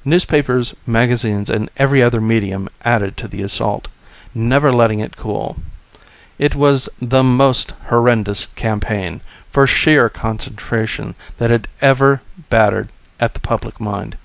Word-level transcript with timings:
Newspapers, 0.04 0.74
magazines 0.84 1.48
and 1.48 1.70
every 1.76 2.02
other 2.02 2.20
medium 2.20 2.68
added 2.84 3.16
to 3.16 3.28
the 3.28 3.40
assault, 3.40 3.86
never 4.34 4.72
letting 4.72 4.98
it 4.98 5.16
cool. 5.16 5.58
It 6.40 6.56
was 6.56 6.88
the 7.00 7.22
most 7.22 7.70
horrendous 7.86 8.46
campaign, 8.56 9.20
for 9.52 9.68
sheer 9.68 10.08
concentration, 10.08 11.14
that 11.38 11.50
had 11.50 11.68
ever 11.80 12.20
battered 12.50 12.88
at 13.20 13.34
the 13.34 13.38
public 13.38 13.78
mind. 13.80 14.16